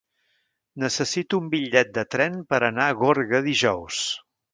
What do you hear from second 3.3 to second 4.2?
dijous.